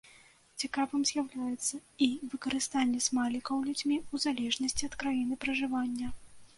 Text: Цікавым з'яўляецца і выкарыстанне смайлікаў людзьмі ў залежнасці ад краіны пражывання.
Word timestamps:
Цікавым 0.61 1.01
з'яўляецца 1.09 1.75
і 2.07 2.09
выкарыстанне 2.33 3.05
смайлікаў 3.11 3.63
людзьмі 3.69 4.01
ў 4.01 4.15
залежнасці 4.27 4.83
ад 4.93 5.01
краіны 5.01 5.35
пражывання. 5.47 6.07